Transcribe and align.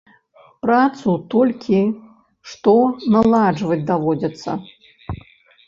Працу 0.65 1.09
толькі 1.33 1.81
што 2.53 2.75
наладжваць 3.19 3.81
даводзіцца. 3.93 4.59